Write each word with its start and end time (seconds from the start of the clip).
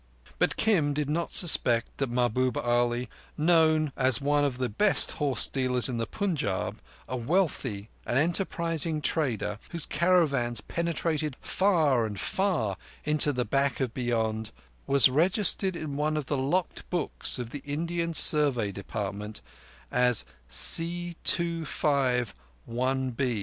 But 0.39 0.57
Kim 0.57 0.95
did 0.95 1.11
not 1.11 1.31
suspect 1.31 1.99
that 1.99 2.09
Mahbub 2.09 2.57
Ali, 2.57 3.07
known 3.37 3.91
as 3.95 4.19
one 4.19 4.43
of 4.43 4.57
the 4.57 4.67
best 4.67 5.11
horse 5.21 5.45
dealers 5.45 5.89
in 5.89 5.97
the 5.99 6.07
Punjab, 6.07 6.79
a 7.07 7.15
wealthy 7.15 7.87
and 8.03 8.17
enterprising 8.17 8.99
trader, 9.03 9.59
whose 9.69 9.85
caravans 9.85 10.59
penetrated 10.61 11.37
far 11.39 12.07
and 12.07 12.19
far 12.19 12.77
into 13.05 13.31
the 13.31 13.45
Back 13.45 13.79
of 13.79 13.93
Beyond, 13.93 14.49
was 14.87 15.07
registered 15.07 15.75
in 15.75 15.95
one 15.95 16.17
of 16.17 16.25
the 16.25 16.35
locked 16.35 16.89
books 16.89 17.37
of 17.37 17.51
the 17.51 17.61
Indian 17.63 18.15
Survey 18.15 18.71
Department 18.71 19.39
as 19.91 20.25
C25 20.49 22.33
IB. 22.67 23.39